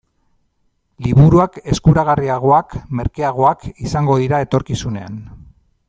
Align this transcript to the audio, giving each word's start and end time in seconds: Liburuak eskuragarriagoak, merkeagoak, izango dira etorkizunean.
Liburuak 1.07 1.59
eskuragarriagoak, 1.75 2.73
merkeagoak, 3.01 3.69
izango 3.89 4.21
dira 4.25 4.41
etorkizunean. 4.49 5.23